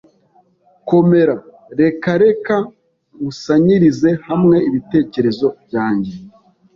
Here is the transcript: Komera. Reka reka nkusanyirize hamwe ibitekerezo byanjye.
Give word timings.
Komera. 0.87 1.35
Reka 1.79 2.09
reka 2.23 2.55
nkusanyirize 3.17 4.09
hamwe 4.27 4.57
ibitekerezo 4.69 5.47
byanjye. 5.63 6.13